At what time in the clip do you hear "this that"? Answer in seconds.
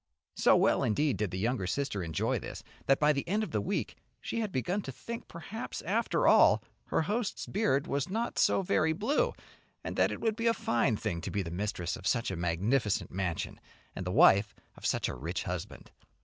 2.39-2.99